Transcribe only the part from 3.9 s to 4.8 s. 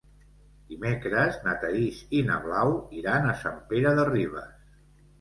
de Ribes.